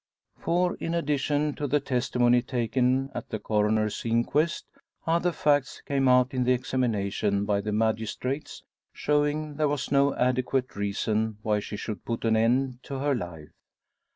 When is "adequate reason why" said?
10.15-11.59